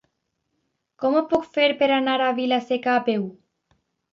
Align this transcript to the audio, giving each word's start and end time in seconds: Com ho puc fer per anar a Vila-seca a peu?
Com 1.03 1.17
ho 1.19 1.21
puc 1.35 1.45
fer 1.57 1.67
per 1.83 1.91
anar 1.99 2.17
a 2.29 2.33
Vila-seca 2.41 2.97
a 2.99 3.07
peu? 3.11 3.29